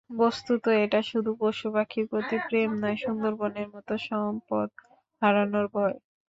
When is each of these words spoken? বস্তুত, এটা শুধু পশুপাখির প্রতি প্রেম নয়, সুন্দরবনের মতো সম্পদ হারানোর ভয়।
বস্তুত, 0.17 0.63
এটা 0.83 0.99
শুধু 1.11 1.31
পশুপাখির 1.41 2.05
প্রতি 2.11 2.37
প্রেম 2.47 2.69
নয়, 2.81 2.97
সুন্দরবনের 2.97 3.67
মতো 3.73 3.93
সম্পদ 4.07 4.67
হারানোর 5.21 5.67
ভয়। 5.73 5.95